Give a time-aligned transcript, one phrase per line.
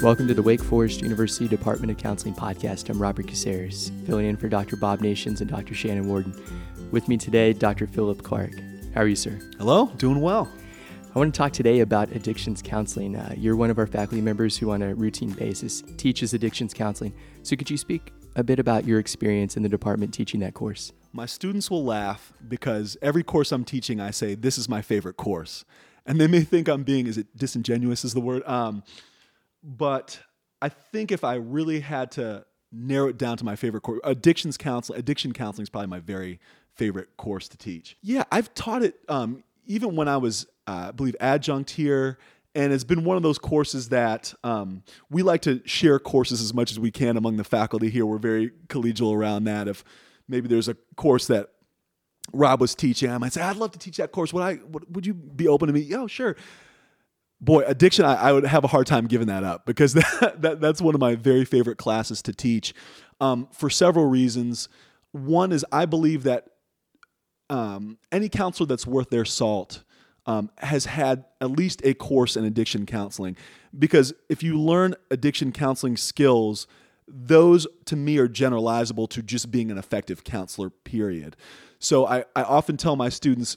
[0.00, 2.88] Welcome to the Wake Forest University Department of Counseling podcast.
[2.88, 4.76] I'm Robert Caceres, filling in for Dr.
[4.76, 5.74] Bob Nations and Dr.
[5.74, 6.40] Shannon Warden.
[6.92, 7.88] With me today, Dr.
[7.88, 8.52] Philip Clark.
[8.94, 9.40] How are you, sir?
[9.58, 10.48] Hello, doing well.
[11.12, 13.16] I want to talk today about addictions counseling.
[13.16, 17.12] Uh, you're one of our faculty members who, on a routine basis, teaches addictions counseling.
[17.42, 20.92] So, could you speak a bit about your experience in the department teaching that course?
[21.12, 25.16] My students will laugh because every course I'm teaching, I say, This is my favorite
[25.16, 25.64] course.
[26.06, 28.42] And they may think I'm being, is it disingenuous, is the word?
[28.46, 28.84] Um,
[29.62, 30.20] but
[30.60, 34.56] I think if I really had to narrow it down to my favorite course, addictions
[34.56, 36.40] counseling, addiction counseling is probably my very
[36.74, 37.96] favorite course to teach.
[38.02, 42.18] Yeah, I've taught it um, even when I was, uh, I believe, adjunct here.
[42.54, 46.52] And it's been one of those courses that um, we like to share courses as
[46.54, 48.06] much as we can among the faculty here.
[48.06, 49.68] We're very collegial around that.
[49.68, 49.84] If
[50.28, 51.50] maybe there's a course that
[52.32, 54.32] Rob was teaching, I might say, I'd love to teach that course.
[54.32, 54.58] Would I?
[54.70, 55.80] Would, would you be open to me?
[55.80, 56.36] Yeah, sure
[57.40, 60.60] boy, addiction, I, I, would have a hard time giving that up because that, that
[60.60, 62.74] that's one of my very favorite classes to teach
[63.20, 64.68] um, for several reasons.
[65.12, 66.48] One is I believe that
[67.50, 69.82] um, any counselor that's worth their salt
[70.26, 73.36] um, has had at least a course in addiction counseling.
[73.76, 76.66] Because if you learn addiction counseling skills,
[77.06, 81.36] those to me are generalizable to just being an effective counselor, period.
[81.78, 83.56] So I, I often tell my students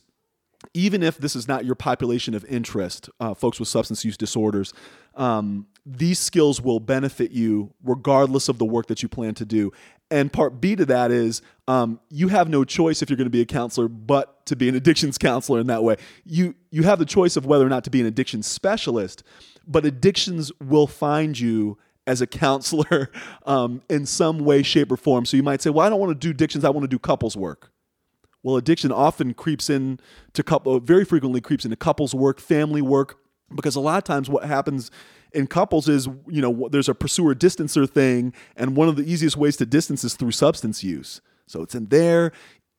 [0.74, 4.74] even if this is not your population of interest, uh, folks with substance use disorders,
[5.16, 9.72] um, these skills will benefit you regardless of the work that you plan to do.
[10.10, 13.32] And part B to that is um, you have no choice if you're going to
[13.32, 15.96] be a counselor but to be an addictions counselor in that way.
[16.26, 19.24] You you have the choice of whether or not to be an addiction specialist,
[19.66, 23.10] but addictions will find you as a counselor
[23.46, 25.26] um, in some way, shape, or form.
[25.26, 26.66] So you might say, "Well, I don't want to do addictions.
[26.66, 27.72] I want to do couples work."
[28.44, 30.00] Well, addiction often creeps in
[30.34, 33.20] to couple, very frequently creeps into couples work, family work,
[33.56, 34.90] because a lot of times what happens
[35.34, 39.38] in couples is, you know, there's a pursuer distancer thing, and one of the easiest
[39.38, 41.22] ways to distance is through substance use.
[41.48, 42.32] So it's in there.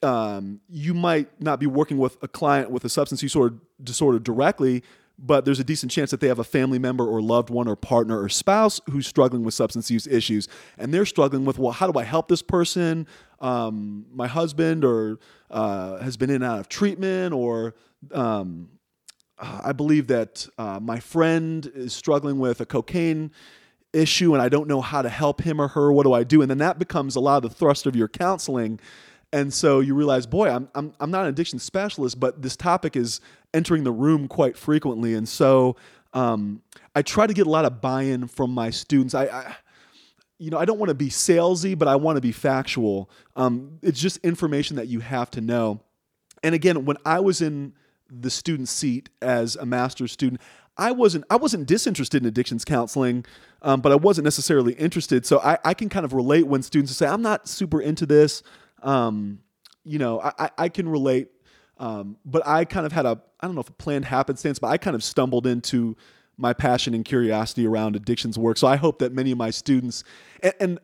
[0.02, 3.36] Um, you might not be working with a client with a substance use
[3.82, 4.82] disorder directly,
[5.24, 7.76] but there's a decent chance that they have a family member or loved one or
[7.76, 10.48] partner or spouse who's struggling with substance use issues.
[10.76, 13.06] And they're struggling with, well, how do I help this person?
[13.40, 17.74] Um, my husband or uh, has been in and out of treatment, or
[18.10, 18.68] um,
[19.38, 23.30] I believe that uh, my friend is struggling with a cocaine
[23.92, 25.92] issue and I don't know how to help him or her.
[25.92, 26.42] What do I do?
[26.42, 28.80] And then that becomes a lot of the thrust of your counseling.
[29.32, 32.96] And so you realize, boy, I'm, I'm, I'm not an addiction specialist, but this topic
[32.96, 33.20] is
[33.54, 35.14] entering the room quite frequently.
[35.14, 35.76] And so
[36.12, 36.62] um,
[36.94, 39.14] I try to get a lot of buy in from my students.
[39.14, 39.56] I, I
[40.38, 43.08] you know, I don't want to be salesy, but I want to be factual.
[43.36, 45.80] Um, it's just information that you have to know.
[46.42, 47.74] And again, when I was in
[48.10, 50.40] the student seat as a master's student,
[50.76, 53.24] I wasn't I wasn't disinterested in addictions counseling,
[53.62, 55.24] um, but I wasn't necessarily interested.
[55.24, 58.42] So I, I can kind of relate when students say, "I'm not super into this."
[58.82, 59.40] Um,
[59.84, 61.28] you know, I, I can relate,
[61.78, 64.68] um, but I kind of had a I don't know if a planned happenstance, but
[64.68, 65.96] I kind of stumbled into
[66.36, 68.56] my passion and curiosity around addictions work.
[68.56, 70.04] So I hope that many of my students,
[70.42, 70.78] and, and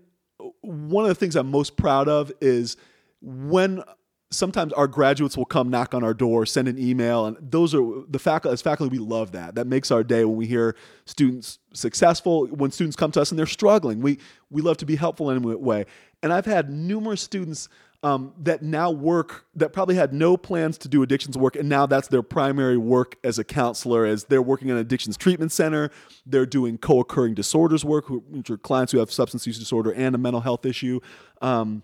[0.60, 2.76] one of the things I'm most proud of is
[3.20, 3.82] when
[4.30, 8.02] sometimes our graduates will come knock on our door, send an email, and those are
[8.08, 8.52] the faculty.
[8.52, 9.54] As faculty, we love that.
[9.54, 10.76] That makes our day when we hear
[11.06, 12.46] students successful.
[12.46, 14.18] When students come to us and they're struggling, we
[14.50, 15.86] we love to be helpful in a way.
[16.22, 17.68] And I've had numerous students
[18.02, 21.84] um, that now work that probably had no plans to do addictions work and now
[21.84, 25.90] that's their primary work as a counselor as they're working in an addictions treatment center.
[26.24, 30.18] They're doing co-occurring disorders work which are clients who have substance use disorder and a
[30.18, 31.00] mental health issue.
[31.42, 31.82] Um,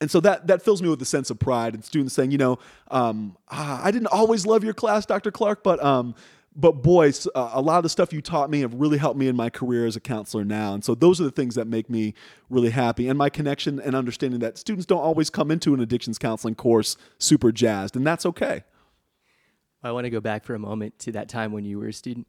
[0.00, 2.38] and so that that fills me with a sense of pride and students saying you
[2.38, 2.58] know
[2.90, 6.14] um, ah, i didn't always love your class dr clark but um,
[6.58, 9.28] but boys, uh, a lot of the stuff you taught me have really helped me
[9.28, 10.74] in my career as a counselor now.
[10.74, 12.14] And so those are the things that make me
[12.50, 13.08] really happy.
[13.08, 16.96] And my connection and understanding that students don't always come into an addictions counseling course
[17.18, 18.64] super jazzed, and that's okay.
[19.84, 21.92] I want to go back for a moment to that time when you were a
[21.92, 22.26] student.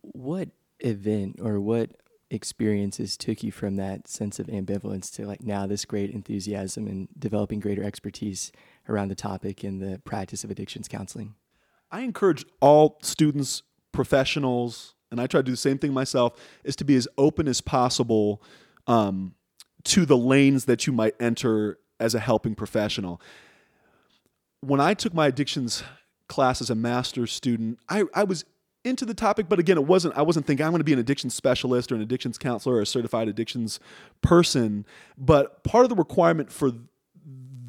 [0.00, 0.48] What
[0.80, 1.90] event or what
[2.30, 7.08] experiences took you from that sense of ambivalence to like now this great enthusiasm and
[7.18, 8.50] developing greater expertise
[8.88, 11.34] around the topic and the practice of addictions counseling?
[11.92, 13.62] I encourage all students,
[13.92, 16.34] professionals, and I try to do the same thing myself,
[16.64, 18.42] is to be as open as possible
[18.86, 19.34] um,
[19.84, 23.20] to the lanes that you might enter as a helping professional.
[24.60, 25.84] When I took my addictions
[26.28, 28.46] class as a master's student, I, I was
[28.84, 30.16] into the topic, but again, it wasn't.
[30.16, 32.80] I wasn't thinking I'm going to be an addictions specialist or an addictions counselor or
[32.80, 33.78] a certified addictions
[34.22, 34.86] person.
[35.16, 36.72] But part of the requirement for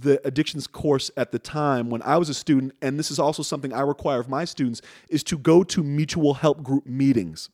[0.03, 3.43] the addictions course at the time when I was a student, and this is also
[3.43, 7.49] something I require of my students, is to go to mutual help group meetings.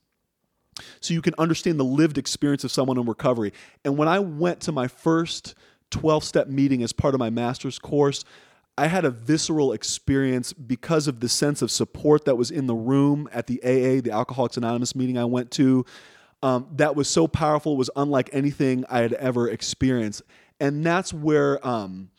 [1.02, 3.52] so you can understand the lived experience of someone in recovery.
[3.84, 5.56] And when I went to my first
[5.92, 8.24] 12 step meeting as part of my master's course,
[8.78, 12.76] I had a visceral experience because of the sense of support that was in the
[12.76, 15.86] room at the AA, the Alcoholics Anonymous meeting I went to.
[16.42, 20.22] Um, that was so powerful, it was unlike anything I had ever experienced.
[20.62, 22.10] And that's where um,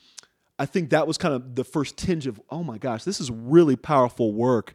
[0.61, 3.31] I think that was kind of the first tinge of, oh my gosh, this is
[3.31, 4.75] really powerful work.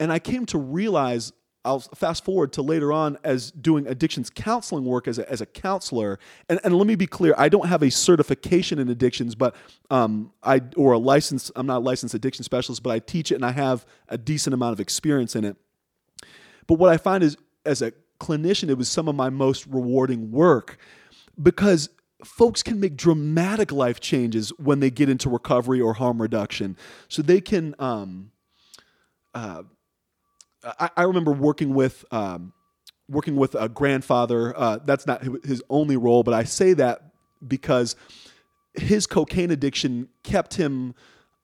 [0.00, 1.34] And I came to realize
[1.66, 5.46] I'll fast forward to later on as doing addictions counseling work as a, as a
[5.46, 6.18] counselor.
[6.48, 9.54] And, and let me be clear, I don't have a certification in addictions, but
[9.90, 11.52] um, I or a license.
[11.54, 14.54] I'm not a licensed addiction specialist, but I teach it and I have a decent
[14.54, 15.56] amount of experience in it.
[16.66, 17.36] But what I find is,
[17.66, 20.78] as a clinician, it was some of my most rewarding work
[21.42, 21.90] because
[22.24, 26.76] folks can make dramatic life changes when they get into recovery or harm reduction.
[27.08, 27.74] So they can.
[27.78, 28.32] Um,
[29.34, 29.62] uh,
[30.64, 32.52] I, I remember working with um,
[33.08, 34.56] working with a grandfather.
[34.56, 37.12] Uh, that's not his only role, but I say that
[37.46, 37.96] because
[38.74, 40.94] his cocaine addiction kept him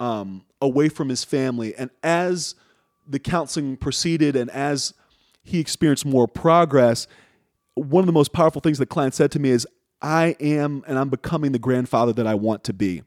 [0.01, 1.75] um, away from his family.
[1.77, 2.55] And as
[3.07, 4.95] the counseling proceeded, and as
[5.43, 7.07] he experienced more progress,
[7.75, 9.67] one of the most powerful things the client said to me is,
[10.03, 13.03] "I am, and I'm becoming the grandfather that I want to be."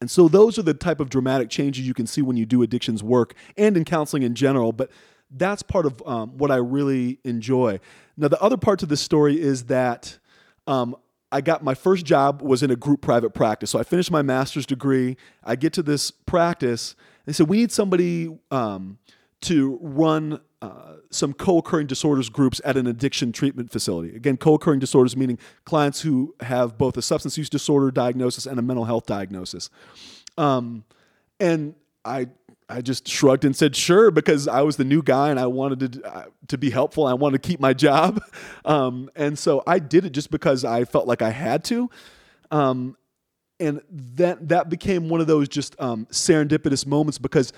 [0.00, 2.62] And so those are the type of dramatic changes you can see when you do
[2.62, 4.72] addictions work and in counseling in general.
[4.72, 4.90] But
[5.30, 7.80] that's part of um, what I really enjoy.
[8.16, 10.18] Now, the other part to this story is that
[10.66, 10.96] um,
[11.32, 13.70] I got my first job was in a group private practice.
[13.70, 15.16] So I finished my master's degree.
[15.42, 16.94] I get to this practice.
[17.26, 18.98] They said we need somebody um,
[19.42, 24.16] to run uh, some co-occurring disorders groups at an addiction treatment facility.
[24.16, 28.62] Again, co-occurring disorders meaning clients who have both a substance use disorder diagnosis and a
[28.62, 29.68] mental health diagnosis.
[30.38, 30.84] Um,
[31.38, 32.28] and I
[32.66, 35.92] I just shrugged and said sure because I was the new guy and I wanted
[35.92, 37.06] to uh, to be helpful.
[37.06, 38.22] I wanted to keep my job,
[38.64, 41.90] um, and so I did it just because I felt like I had to.
[42.50, 42.96] Um,
[43.60, 47.52] and that that became one of those just um, serendipitous moments because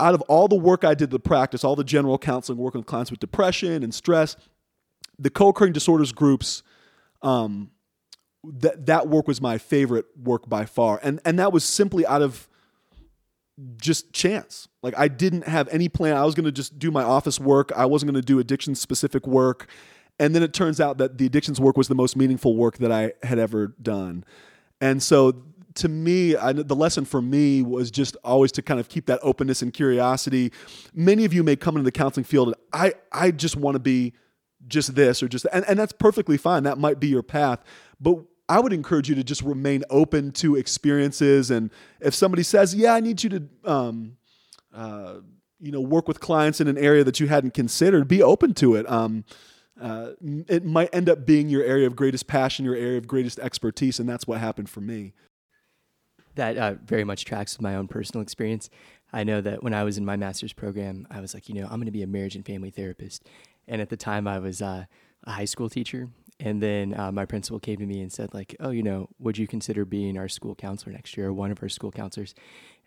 [0.00, 2.86] out of all the work I did the practice, all the general counseling, work with
[2.86, 4.36] clients with depression and stress,
[5.18, 6.62] the co-occurring disorders groups,
[7.22, 7.70] um,
[8.44, 12.22] that that work was my favorite work by far, and and that was simply out
[12.22, 12.48] of
[13.80, 14.68] just chance.
[14.82, 16.16] Like I didn't have any plan.
[16.16, 17.72] I was going to just do my office work.
[17.74, 19.68] I wasn't going to do addiction specific work.
[20.20, 22.90] And then it turns out that the addictions work was the most meaningful work that
[22.90, 24.24] I had ever done.
[24.80, 25.42] And so
[25.74, 29.20] to me, I, the lesson for me was just always to kind of keep that
[29.22, 30.52] openness and curiosity.
[30.94, 33.80] Many of you may come into the counseling field and I, I just want to
[33.80, 34.14] be
[34.66, 36.64] just this or just, and, and that's perfectly fine.
[36.64, 37.62] That might be your path.
[38.00, 38.18] But
[38.48, 41.50] I would encourage you to just remain open to experiences.
[41.50, 41.70] And
[42.00, 44.16] if somebody says, "Yeah, I need you to," um,
[44.72, 45.16] uh,
[45.60, 48.74] you know, work with clients in an area that you hadn't considered, be open to
[48.76, 48.90] it.
[48.90, 49.24] Um,
[49.80, 50.12] uh,
[50.48, 54.00] it might end up being your area of greatest passion, your area of greatest expertise,
[54.00, 55.12] and that's what happened for me.
[56.38, 58.70] That uh, very much tracks with my own personal experience.
[59.12, 61.64] I know that when I was in my master's program, I was like, you know,
[61.64, 63.26] I'm going to be a marriage and family therapist.
[63.66, 64.84] And at the time, I was uh,
[65.24, 66.08] a high school teacher,
[66.38, 69.36] and then uh, my principal came to me and said, like, oh, you know, would
[69.36, 72.36] you consider being our school counselor next year or one of our school counselors?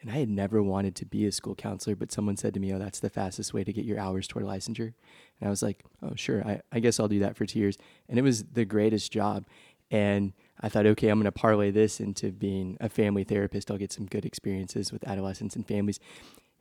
[0.01, 2.74] And I had never wanted to be a school counselor, but someone said to me,
[2.74, 4.93] oh, that's the fastest way to get your hours toward licensure.
[5.39, 7.77] And I was like, oh, sure, I, I guess I'll do that for two years.
[8.08, 9.46] And it was the greatest job.
[9.91, 10.31] And
[10.63, 13.72] I thought, okay, I'm going to parlay this into being a family therapist.
[13.72, 16.00] I'll get some good experiences with adolescents and families.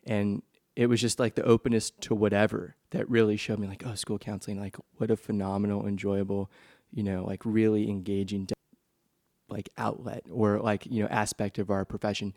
[0.07, 0.43] And
[0.77, 4.19] it was just like the openness to whatever that really showed me, like, oh, school
[4.19, 6.51] counseling, like, what a phenomenal, enjoyable
[6.93, 8.49] you know, like really engaging
[9.49, 12.35] like outlet or like, you know, aspect of our profession.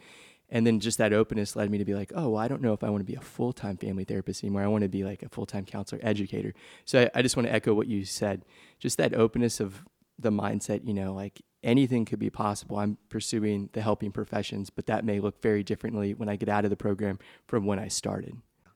[0.50, 2.74] And then just that openness led me to be like, oh, well, I don't know
[2.74, 4.64] if I want to be a full time family therapist anymore.
[4.64, 6.54] I want to be like a full time counselor educator.
[6.86, 8.46] So I, I just want to echo what you said.
[8.80, 9.84] Just that openness of
[10.20, 12.78] the mindset, you know, like anything could be possible.
[12.78, 16.66] I'm pursuing the helping professions, but that may look very differently when I get out
[16.66, 18.36] of the program from when I started.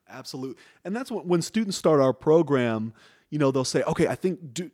[0.09, 0.61] Absolutely.
[0.85, 2.93] And that's what, when students start our program,
[3.29, 4.71] you know, they'll say, okay, I think, do,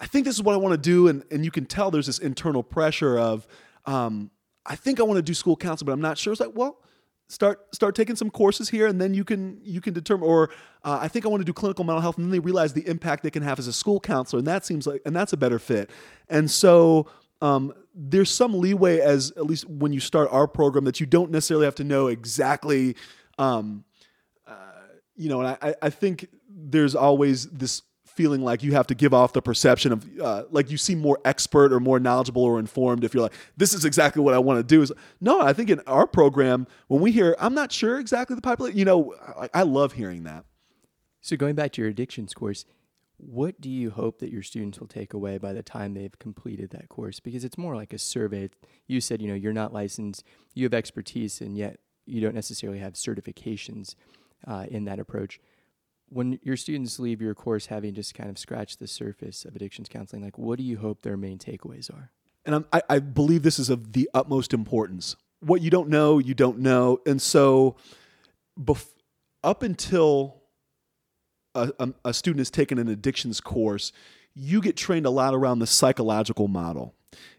[0.00, 1.08] I think this is what I want to do.
[1.08, 3.46] And, and you can tell there's this internal pressure of,
[3.84, 4.30] um,
[4.64, 6.32] I think I want to do school counseling, but I'm not sure.
[6.32, 6.78] It's like, well,
[7.28, 10.28] start start taking some courses here, and then you can you can determine.
[10.28, 10.50] Or
[10.84, 12.86] uh, I think I want to do clinical mental health, and then they realize the
[12.86, 15.36] impact they can have as a school counselor, and that seems like and that's a
[15.36, 15.90] better fit.
[16.28, 17.08] And so
[17.42, 21.30] um, there's some leeway as at least when you start our program that you don't
[21.30, 22.96] necessarily have to know exactly.
[23.36, 23.84] Um,
[24.46, 24.54] uh,
[25.16, 29.12] you know, and I, I think there's always this feeling like you have to give
[29.12, 33.04] off the perception of uh, like you seem more expert or more knowledgeable or informed
[33.04, 35.70] if you're like this is exactly what i want to do is no i think
[35.70, 39.48] in our program when we hear i'm not sure exactly the population you know I,
[39.54, 40.44] I love hearing that
[41.22, 42.66] so going back to your addictions course
[43.24, 46.70] what do you hope that your students will take away by the time they've completed
[46.70, 47.20] that course?
[47.20, 48.50] Because it's more like a survey.
[48.86, 50.24] You said, you know, you're not licensed,
[50.54, 53.94] you have expertise, and yet you don't necessarily have certifications
[54.46, 55.40] uh, in that approach.
[56.08, 59.88] When your students leave your course having just kind of scratched the surface of addictions
[59.88, 62.10] counseling, like what do you hope their main takeaways are?
[62.44, 65.14] And I, I believe this is of the utmost importance.
[65.40, 66.98] What you don't know, you don't know.
[67.06, 67.76] And so,
[68.60, 68.90] bef-
[69.44, 70.41] up until
[71.54, 73.92] a, a, student has taken an addictions course,
[74.34, 76.94] you get trained a lot around the psychological model,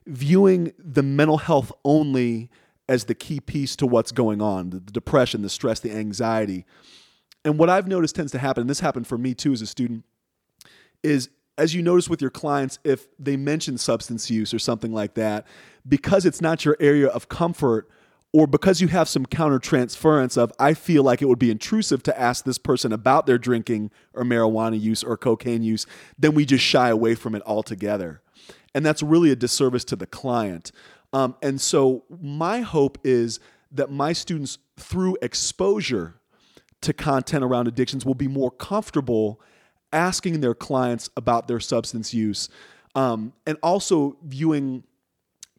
[0.05, 2.49] viewing the mental health only
[2.87, 6.65] as the key piece to what's going on the, the depression, the stress, the anxiety.
[7.45, 9.67] And what I've noticed tends to happen, and this happened for me too as a
[9.67, 10.05] student,
[11.01, 15.13] is as you notice with your clients, if they mention substance use or something like
[15.15, 15.45] that,
[15.87, 17.89] because it's not your area of comfort,
[18.33, 22.19] or because you have some countertransference of I feel like it would be intrusive to
[22.19, 25.85] ask this person about their drinking or marijuana use or cocaine use,
[26.17, 28.21] then we just shy away from it altogether.
[28.73, 30.71] And that's really a disservice to the client.
[31.13, 33.39] Um, and so my hope is
[33.71, 36.15] that my students, through exposure
[36.81, 39.39] to content around addictions, will be more comfortable
[39.91, 42.49] asking their clients about their substance use
[42.95, 44.83] um, and also viewing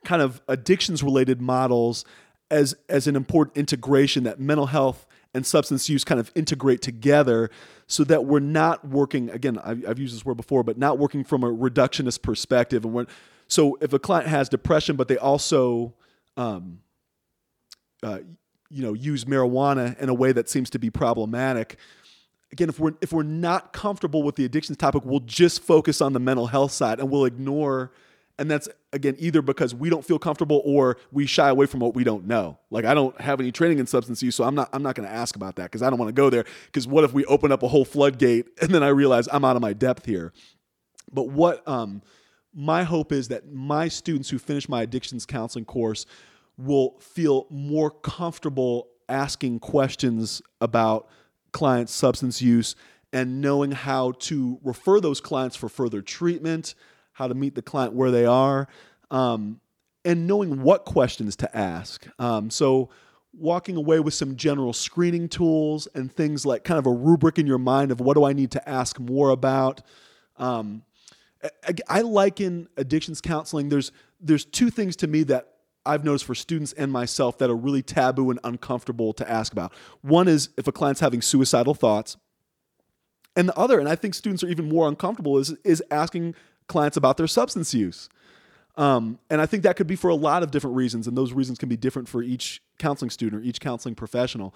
[0.05, 2.05] kind of addictions related models
[2.51, 7.51] as as an important integration that mental health and substance use kind of integrate together
[7.87, 11.25] so that we're not working again I've, I've, used this word before but not working
[11.25, 12.85] from a reductionist perspective.
[12.85, 13.07] And when
[13.49, 15.95] so if a client has depression but they also
[16.37, 16.81] um,
[18.03, 18.21] uh,
[18.71, 21.79] you know use marijuana in a way that seems to be problematic
[22.53, 26.13] again if we're if we're not comfortable with the addictions topic we'll just focus on
[26.13, 27.91] the mental health side and we'll ignore
[28.39, 31.95] and that's again either because we don't feel comfortable or we shy away from what
[31.95, 32.59] we don't know.
[32.71, 35.09] Like i don't have any training in substance use so i'm not i'm not going
[35.09, 36.45] to ask about that because i don't want to go there.
[36.67, 39.57] Because what if we open up a whole floodgate and then i realize i'm out
[39.57, 40.33] of my depth here?
[41.13, 42.03] But what um,
[42.53, 46.07] my hope is that my students who finish my addictions counseling course
[46.57, 51.09] will feel more comfortable asking questions about
[51.53, 52.75] clients substance use
[53.13, 56.75] and knowing how to refer those clients for further treatment
[57.15, 58.69] how to meet the client where they are,
[59.11, 59.61] um,
[60.05, 62.07] and knowing what questions to ask.
[62.19, 62.91] Um, so,
[63.33, 67.47] walking away with some general screening tools and things like kind of a rubric in
[67.47, 69.83] your mind of what do I need to ask more about.
[70.37, 70.83] Um,
[71.43, 73.71] I, I liken addictions counseling.
[73.71, 73.91] There's
[74.21, 75.55] there's two things to me that
[75.87, 79.73] I've noticed for students and myself that are really taboo and uncomfortable to ask about.
[80.01, 82.17] One is if a client's having suicidal thoughts.
[83.37, 86.37] And the other, and I think students are even more uncomfortable, is, is asking
[86.69, 88.09] clients about their substance use.
[88.77, 91.33] Um, and I think that could be for a lot of different reasons, and those
[91.33, 94.55] reasons can be different for each counseling student or each counseling professional.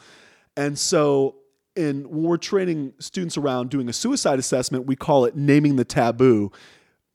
[0.57, 1.37] And so,
[1.77, 5.85] in when we're training students around doing a suicide assessment, we call it naming the
[5.85, 6.51] taboo.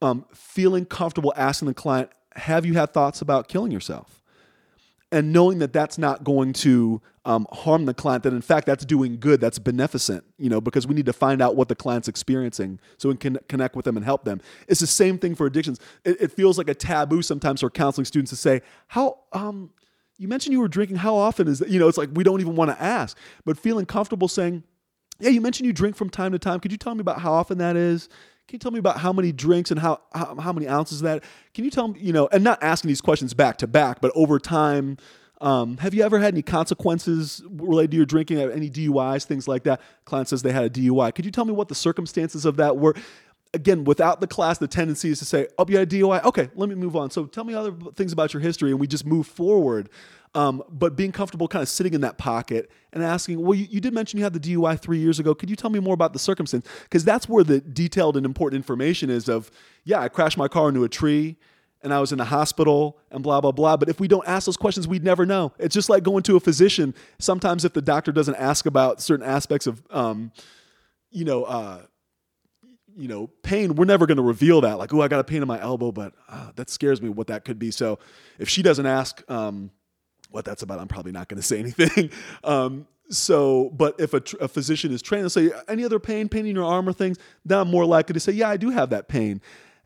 [0.01, 4.23] Um, feeling comfortable asking the client, "Have you had thoughts about killing yourself?"
[5.13, 8.84] And knowing that that's not going to um, harm the client that in fact that's
[8.84, 12.08] doing good that's beneficent you know because we need to find out what the client's
[12.08, 14.41] experiencing so we can connect with them and help them.
[14.67, 15.79] It's the same thing for addictions.
[16.03, 19.70] It, it feels like a taboo sometimes for counseling students to say how um,
[20.17, 20.98] you mentioned you were drinking.
[20.98, 21.70] How often is that?
[21.70, 23.17] You know it's like we don't even want to ask.
[23.46, 24.63] But feeling comfortable saying
[25.20, 26.60] yeah you mentioned you drink from time to time.
[26.60, 28.10] Could you tell me about how often that is
[28.47, 31.23] can you tell me about how many drinks and how, how, how many ounces that?
[31.53, 34.12] Can you tell me, you know, and not asking these questions back to back, but
[34.15, 34.97] over time,
[35.41, 39.63] um, have you ever had any consequences related to your drinking, any DUIs, things like
[39.63, 39.81] that?
[40.05, 41.13] Client says they had a DUI.
[41.15, 42.95] Could you tell me what the circumstances of that were?
[43.53, 46.24] Again, without the class, the tendency is to say, "Oh, you had a DUI.
[46.24, 48.88] Okay, let me move on." So tell me other things about your history, and we
[48.88, 49.89] just move forward.
[50.36, 53.79] Um, but being comfortable kind of sitting in that pocket and asking, well, you, you,
[53.79, 55.36] did mention you had the DUI three years ago.
[55.36, 56.67] Could you tell me more about the circumstance?
[56.83, 59.51] Because that's where the detailed and important information is of,
[59.83, 61.38] yeah, I crashed my car into a tree
[61.83, 63.77] and I was in the hospital and blah, blah, blah.
[63.77, 65.53] But if we don't ask those questions, we'd never know.
[65.60, 66.95] It's just like going to a physician.
[67.19, 70.31] Sometimes if the doctor doesn't ask about certain aspects of, um,
[71.12, 71.81] you know, uh,
[72.95, 74.77] you know, pain, we're never going to reveal that.
[74.77, 77.27] Like, oh, I got a pain in my elbow, but uh, that scares me what
[77.27, 77.71] that could be.
[77.71, 78.00] So
[78.39, 79.71] if she doesn't ask, um,
[80.31, 82.09] what that's about, I'm probably not going to say anything.
[82.43, 86.29] Um, so, but if a, tr- a, physician is trained to say any other pain,
[86.29, 88.69] pain in your arm or things, then I'm more likely to say, yeah, I do
[88.69, 89.41] have that pain.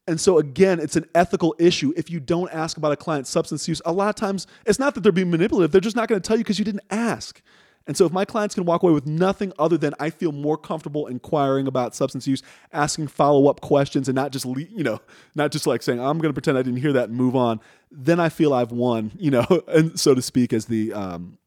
[0.08, 1.94] And so again, it's an ethical issue.
[1.98, 4.96] If you don't ask about a client's substance use, a lot of times it's not
[4.96, 7.42] that they're being manipulative; they're just not going to tell you because you didn't ask.
[7.88, 10.58] And so if my clients can walk away with nothing other than I feel more
[10.58, 15.00] comfortable inquiring about substance use, asking follow-up questions and not just you know,
[15.36, 17.62] not just like saying I'm going to pretend I didn't hear that and move on,
[17.90, 21.38] then I feel I've won, you know, and so to speak as the um,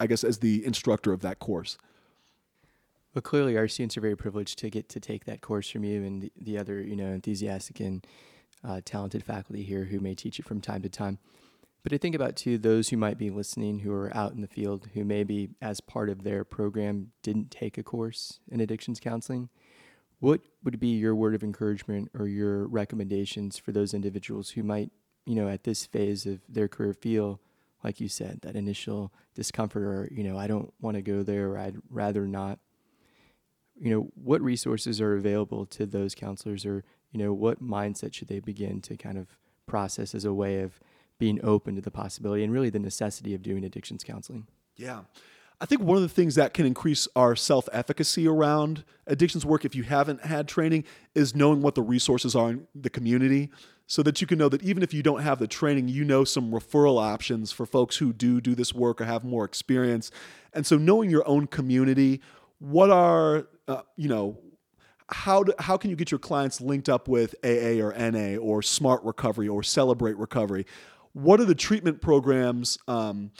[0.00, 1.78] I guess as the instructor of that course.
[3.14, 6.02] Well, clearly, our students are very privileged to get to take that course from you
[6.02, 8.04] and the, the other, you know, enthusiastic and
[8.64, 11.18] uh, talented faculty here who may teach it from time to time.
[11.84, 14.48] But I think about too those who might be listening who are out in the
[14.48, 19.50] field who maybe, as part of their program, didn't take a course in addictions counseling.
[20.18, 24.90] What would be your word of encouragement or your recommendations for those individuals who might,
[25.26, 27.38] you know, at this phase of their career feel,
[27.82, 31.50] like you said, that initial discomfort or, you know, I don't want to go there
[31.50, 32.58] or I'd rather not?
[33.78, 38.28] You know, what resources are available to those counselors or, you know, what mindset should
[38.28, 39.36] they begin to kind of
[39.66, 40.80] process as a way of
[41.18, 44.46] being open to the possibility and really the necessity of doing addictions counseling?
[44.76, 45.02] Yeah.
[45.60, 49.64] I think one of the things that can increase our self efficacy around addictions work,
[49.64, 53.50] if you haven't had training, is knowing what the resources are in the community
[53.86, 56.24] so that you can know that even if you don't have the training, you know
[56.24, 60.10] some referral options for folks who do do this work or have more experience.
[60.52, 62.20] And so knowing your own community,
[62.58, 64.38] what are, uh, you know,
[65.10, 68.62] how, do, how can you get your clients linked up with AA or NA or
[68.62, 70.66] Smart Recovery or Celebrate Recovery?
[71.14, 72.78] What are the treatment programs?
[72.86, 73.30] Um,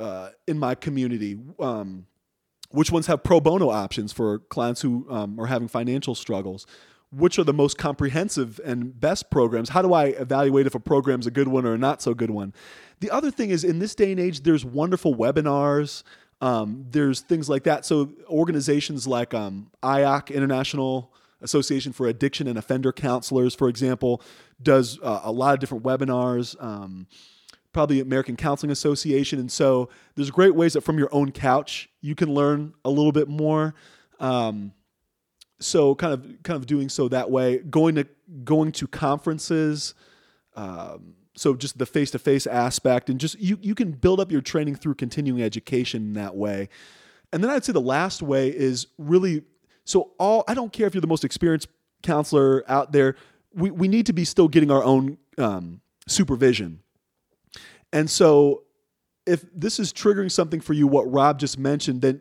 [0.00, 1.38] uh, in my community.
[1.58, 2.06] Um,
[2.70, 6.66] which ones have pro bono options for clients who um, are having financial struggles?
[7.12, 9.68] Which are the most comprehensive and best programs?
[9.68, 12.30] How do I evaluate if a program's a good one or a not so good
[12.30, 12.52] one?
[12.98, 16.02] The other thing is, in this day and age, there's wonderful webinars.
[16.40, 17.84] Um, there's things like that.
[17.84, 21.14] So organizations like um, IACC, International
[21.44, 24.20] Association for Addiction and Offender Counselors, for example,
[24.60, 26.60] does uh, a lot of different webinars.
[26.62, 27.06] Um,
[27.72, 29.38] probably American Counseling Association.
[29.38, 33.12] And so there's great ways that from your own couch you can learn a little
[33.12, 33.74] bit more.
[34.20, 34.72] Um,
[35.60, 38.06] so kind of kind of doing so that way, going to
[38.44, 39.94] going to conferences.
[40.56, 44.30] Um, so just the face to face aspect, and just you you can build up
[44.30, 46.68] your training through continuing education in that way.
[47.32, 49.42] And then I'd say the last way is really
[49.84, 51.68] so all I don't care if you're the most experienced
[52.02, 53.16] counselor out there.
[53.54, 56.80] We we need to be still getting our own um, supervision.
[57.92, 58.64] And so,
[59.26, 62.20] if this is triggering something for you, what Rob just mentioned, then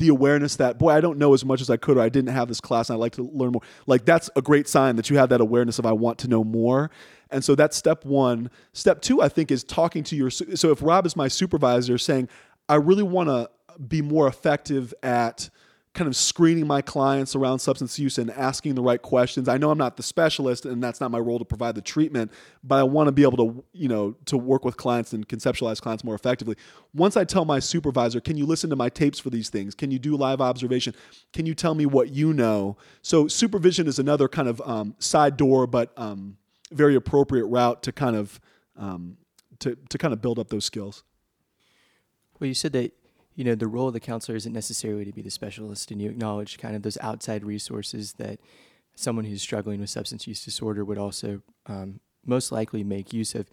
[0.00, 2.32] the awareness that boy i don't know as much as i could or i didn't
[2.32, 3.60] have this class and i'd like to learn more.
[3.86, 6.42] Like that's a great sign that you have that awareness of i want to know
[6.42, 6.90] more.
[7.30, 8.50] And so that's step one.
[8.72, 12.28] Step two i think is talking to your so if rob is my supervisor saying
[12.68, 13.50] i really want to
[13.86, 15.50] be more effective at
[15.92, 19.48] kind of screening my clients around substance use and asking the right questions.
[19.48, 22.30] I know I'm not the specialist and that's not my role to provide the treatment,
[22.62, 25.80] but I want to be able to, you know, to work with clients and conceptualize
[25.80, 26.54] clients more effectively.
[26.94, 29.74] Once I tell my supervisor, "Can you listen to my tapes for these things?
[29.74, 30.94] Can you do live observation?
[31.32, 35.36] Can you tell me what you know?" So supervision is another kind of um, side
[35.36, 36.36] door, but um,
[36.70, 38.40] very appropriate route to kind of
[38.76, 39.16] um,
[39.58, 41.02] to to kind of build up those skills.
[42.38, 42.92] Well, you said that
[43.40, 46.10] you know, the role of the counselor isn't necessarily to be the specialist, and you
[46.10, 48.38] acknowledge kind of those outside resources that
[48.94, 53.48] someone who's struggling with substance use disorder would also um, most likely make use of.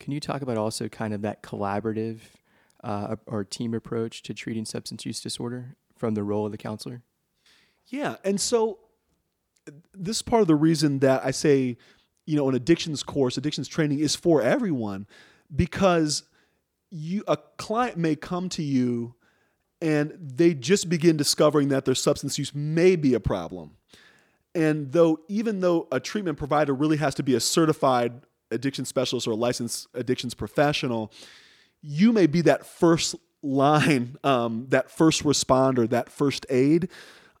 [0.00, 2.20] Can you talk about also kind of that collaborative
[2.82, 7.02] uh, or team approach to treating substance use disorder from the role of the counselor?
[7.88, 8.78] Yeah, and so
[9.92, 11.76] this is part of the reason that I say,
[12.24, 15.06] you know, an addictions course, addictions training is for everyone,
[15.54, 16.22] because
[16.90, 19.14] you a client may come to you
[19.80, 23.76] and they just begin discovering that their substance use may be a problem.
[24.54, 29.26] And though, even though a treatment provider really has to be a certified addiction specialist
[29.26, 31.12] or a licensed addictions professional,
[31.82, 36.88] you may be that first line, um, that first responder, that first aid.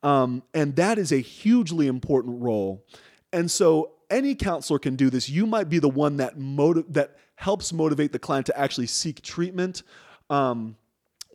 [0.02, 2.84] Um, and that is a hugely important role.
[3.32, 5.28] And so any counselor can do this.
[5.28, 9.22] You might be the one that motiv- that helps motivate the client to actually seek
[9.22, 9.82] treatment.
[10.30, 10.76] Um,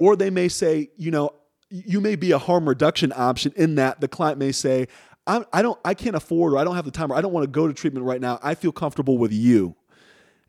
[0.02, 1.30] or they may say, you know,
[1.70, 4.88] you may be a harm reduction option in that the client may say,
[5.28, 7.32] I, I don't, I can't afford, or I don't have the time, or I don't
[7.32, 8.40] want to go to treatment right now.
[8.42, 9.76] I feel comfortable with you,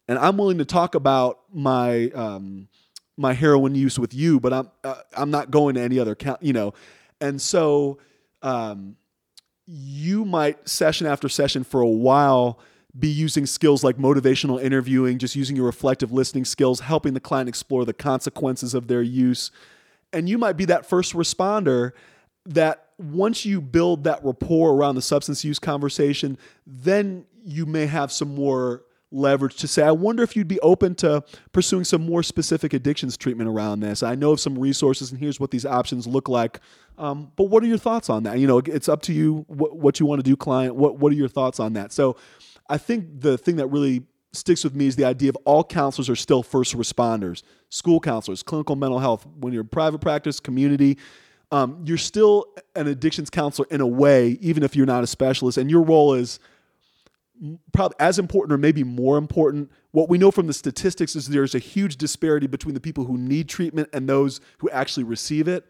[0.08, 2.68] and I'm willing to talk about my um,
[3.18, 6.42] my heroin use with you, but I'm uh, I'm not going to any other count,
[6.42, 6.72] you know,
[7.20, 7.98] and so
[8.40, 8.96] um,
[9.66, 12.58] you might session after session for a while
[12.98, 17.48] be using skills like motivational interviewing, just using your reflective listening skills, helping the client
[17.48, 19.50] explore the consequences of their use.
[20.12, 21.92] And you might be that first responder
[22.44, 28.12] that once you build that rapport around the substance use conversation, then you may have
[28.12, 32.22] some more leverage to say, I wonder if you'd be open to pursuing some more
[32.22, 34.02] specific addictions treatment around this.
[34.02, 36.60] I know of some resources, and here's what these options look like.
[36.98, 38.38] Um, but what are your thoughts on that?
[38.38, 40.74] You know, it's up to you what, what you want to do, client.
[40.74, 41.92] What what are your thoughts on that?
[41.92, 42.16] So
[42.68, 46.08] I think the thing that really sticks with me is the idea of all counselors
[46.08, 49.26] are still first responders, school counselors, clinical mental health.
[49.38, 50.98] When you're in private practice, community,
[51.50, 55.58] um, you're still an addictions counselor in a way, even if you're not a specialist.
[55.58, 56.40] And your role is
[57.72, 59.70] probably as important or maybe more important.
[59.90, 63.18] What we know from the statistics is there's a huge disparity between the people who
[63.18, 65.66] need treatment and those who actually receive it.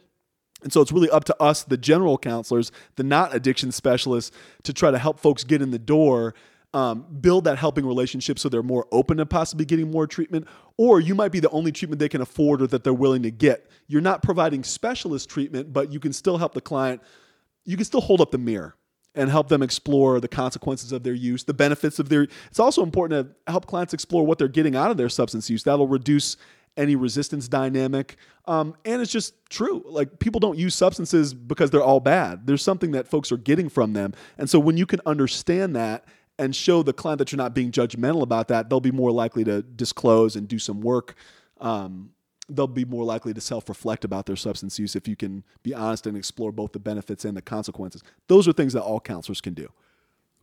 [0.62, 4.30] And so it's really up to us, the general counselors, the not addiction specialists,
[4.62, 6.34] to try to help folks get in the door
[6.74, 11.00] um, build that helping relationship so they're more open to possibly getting more treatment, or
[11.00, 13.70] you might be the only treatment they can afford or that they're willing to get.
[13.88, 17.02] You're not providing specialist treatment, but you can still help the client,
[17.64, 18.74] you can still hold up the mirror
[19.14, 22.22] and help them explore the consequences of their use, the benefits of their.
[22.48, 25.62] It's also important to help clients explore what they're getting out of their substance use.
[25.64, 26.38] That'll reduce
[26.78, 28.16] any resistance dynamic.
[28.46, 29.84] Um, and it's just true.
[29.86, 32.46] Like people don't use substances because they're all bad.
[32.46, 34.14] There's something that folks are getting from them.
[34.38, 36.06] And so when you can understand that
[36.42, 39.44] and show the client that you're not being judgmental about that, they'll be more likely
[39.44, 41.14] to disclose and do some work.
[41.60, 42.10] Um,
[42.48, 45.72] they'll be more likely to self reflect about their substance use if you can be
[45.72, 48.02] honest and explore both the benefits and the consequences.
[48.26, 49.68] Those are things that all counselors can do.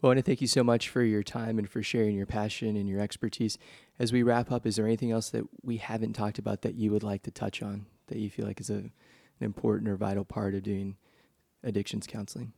[0.01, 2.25] Well, I want to thank you so much for your time and for sharing your
[2.25, 3.57] passion and your expertise.
[3.99, 6.91] As we wrap up, is there anything else that we haven't talked about that you
[6.91, 8.91] would like to touch on that you feel like is a, an
[9.41, 10.95] important or vital part of doing
[11.61, 12.53] addictions counseling?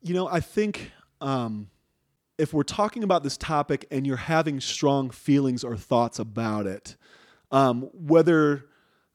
[0.00, 1.68] You know, I think um,
[2.38, 6.96] if we're talking about this topic and you're having strong feelings or thoughts about it,
[7.50, 8.66] um, whether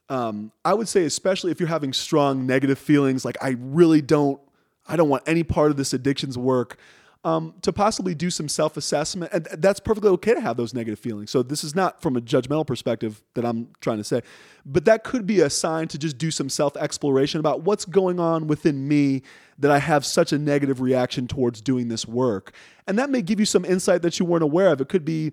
[0.09, 4.39] um, I would say, especially if you're having strong negative feelings, like I really don't,
[4.85, 6.77] I don't want any part of this addictions work
[7.23, 9.31] um, to possibly do some self assessment.
[9.31, 11.31] And that's perfectly okay to have those negative feelings.
[11.31, 14.21] So, this is not from a judgmental perspective that I'm trying to say,
[14.65, 18.19] but that could be a sign to just do some self exploration about what's going
[18.19, 19.21] on within me
[19.59, 22.53] that I have such a negative reaction towards doing this work.
[22.87, 24.81] And that may give you some insight that you weren't aware of.
[24.81, 25.31] It could be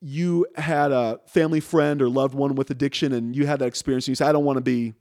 [0.00, 4.06] you had a family friend or loved one with addiction and you had that experience
[4.06, 4.94] and you say, I don't want to be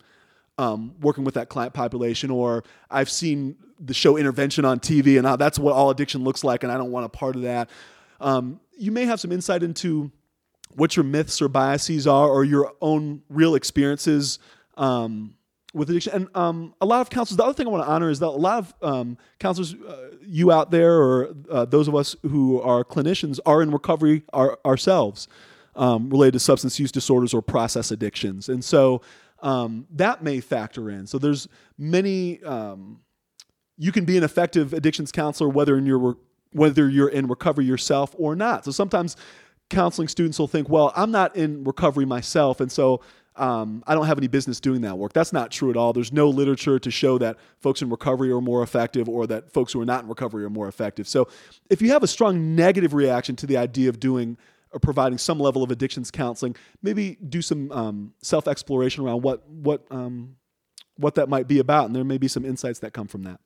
[0.58, 5.39] um, working with that client population, or I've seen the show Intervention on TV, and
[5.39, 7.70] that's what all addiction looks like, and I don't want a part of that.
[8.22, 10.12] Um, you may have some insight into
[10.76, 14.39] what your myths or biases are, or your own real experiences
[14.78, 15.36] um,
[15.74, 16.13] with addiction.
[16.13, 18.28] And um, a lot of counselors, the other thing I want to honor is that
[18.28, 22.62] a lot of um, counselors, uh, you out there, or uh, those of us who
[22.62, 25.28] are clinicians, are in recovery our, ourselves
[25.76, 28.50] um, related to substance use disorders or process addictions.
[28.50, 29.02] And so
[29.41, 31.08] um, that may factor in.
[31.08, 32.41] So there's many.
[32.43, 33.02] Um,
[33.78, 36.17] you can be an effective addictions counselor whether in your
[36.52, 38.63] whether you're in recovery yourself or not.
[38.63, 39.17] So sometimes
[39.69, 43.02] counseling students will think, well, I'm not in recovery myself, and so
[43.36, 45.12] um, I don't have any business doing that work.
[45.12, 45.91] That's not true at all.
[45.91, 49.74] There's no literature to show that folks in recovery are more effective or that folks
[49.74, 51.08] who are not in recovery are more effective.
[51.08, 51.28] So
[51.69, 54.38] if you have a strong negative reaction to the idea of doing
[54.82, 59.86] providing some level of addictions counseling, maybe do some um, self exploration around what what
[59.92, 60.36] um,
[60.98, 63.40] what that might be about, and there may be some insights that come from that.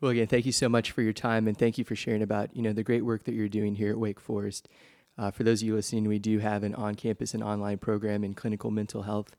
[0.00, 2.54] Well, again, thank you so much for your time, and thank you for sharing about
[2.54, 4.68] you know the great work that you're doing here at Wake Forest.
[5.18, 8.34] Uh, for those of you listening, we do have an on-campus and online program in
[8.34, 9.34] clinical mental health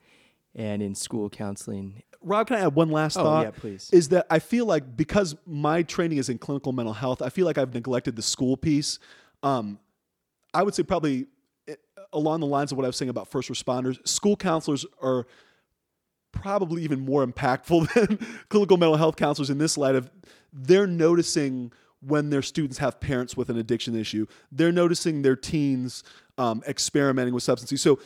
[0.56, 2.02] and in school counseling.
[2.22, 3.46] Rob, can I add one last oh, thought?
[3.46, 3.90] yeah, please.
[3.94, 7.46] Is that I feel like because my training is in clinical mental health, I feel
[7.46, 8.98] like I've neglected the school piece.
[9.44, 9.78] Um,
[10.58, 11.28] I would say probably
[11.68, 11.76] eh,
[12.12, 15.28] along the lines of what I was saying about first responders, school counselors are
[16.32, 18.18] probably even more impactful than
[18.50, 20.10] clinical mental health counselors in this light of
[20.52, 24.26] they're noticing when their students have parents with an addiction issue.
[24.52, 26.04] They're noticing their teens
[26.38, 27.82] um, experimenting with substances.
[27.82, 28.00] So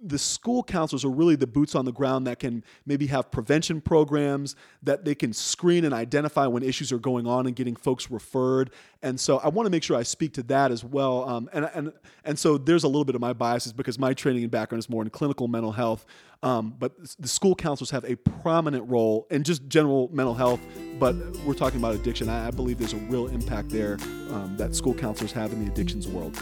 [0.00, 3.80] the school counselors are really the boots on the ground that can maybe have prevention
[3.80, 8.10] programs that they can screen and identify when issues are going on and getting folks
[8.10, 8.70] referred.
[9.02, 11.28] And so I want to make sure I speak to that as well.
[11.28, 11.92] Um, and and
[12.24, 14.88] and so there's a little bit of my biases because my training and background is
[14.88, 16.06] more in clinical mental health.
[16.42, 20.60] Um, but the school counselors have a prominent role in just general mental health.
[21.00, 22.28] But we're talking about addiction.
[22.28, 23.98] I, I believe there's a real impact there
[24.30, 26.40] um, that school counselors have in the addictions world.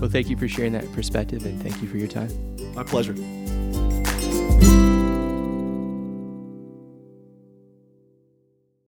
[0.00, 2.30] Well, thank you for sharing that perspective and thank you for your time.
[2.74, 3.14] My pleasure.